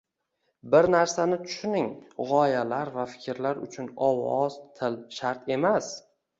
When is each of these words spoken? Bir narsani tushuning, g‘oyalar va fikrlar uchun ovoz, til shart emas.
Bir 0.75 0.87
narsani 0.95 1.37
tushuning, 1.41 1.85
g‘oyalar 2.31 2.93
va 2.97 3.07
fikrlar 3.13 3.63
uchun 3.69 3.93
ovoz, 4.09 4.59
til 4.83 5.01
shart 5.21 5.57
emas. 5.61 5.97